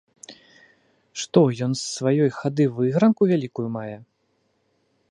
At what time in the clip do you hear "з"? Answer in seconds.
1.81-1.85